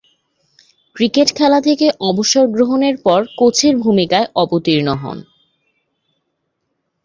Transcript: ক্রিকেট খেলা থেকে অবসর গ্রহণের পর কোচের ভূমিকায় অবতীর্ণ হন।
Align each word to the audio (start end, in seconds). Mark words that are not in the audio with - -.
ক্রিকেট 0.95 1.29
খেলা 1.37 1.59
থেকে 1.61 1.87
অবসর 2.09 2.45
গ্রহণের 2.47 2.95
পর 2.97 3.19
কোচের 3.37 3.73
ভূমিকায় 3.77 4.27
অবতীর্ণ 4.35 4.87
হন। 4.95 5.17